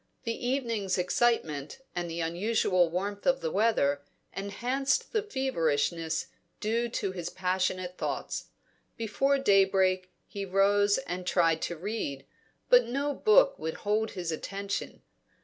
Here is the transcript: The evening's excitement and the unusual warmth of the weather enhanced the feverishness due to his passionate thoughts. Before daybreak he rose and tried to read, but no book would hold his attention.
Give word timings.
The 0.23 0.47
evening's 0.47 0.97
excitement 0.97 1.77
and 1.95 2.09
the 2.09 2.21
unusual 2.21 2.89
warmth 2.89 3.27
of 3.27 3.41
the 3.41 3.51
weather 3.51 4.01
enhanced 4.35 5.11
the 5.13 5.21
feverishness 5.21 6.25
due 6.59 6.89
to 6.89 7.11
his 7.11 7.29
passionate 7.29 7.99
thoughts. 7.99 8.45
Before 8.97 9.37
daybreak 9.37 10.09
he 10.25 10.43
rose 10.43 10.97
and 10.97 11.27
tried 11.27 11.61
to 11.61 11.77
read, 11.77 12.25
but 12.67 12.85
no 12.85 13.13
book 13.13 13.59
would 13.59 13.75
hold 13.85 14.13
his 14.17 14.31
attention. 14.31 15.03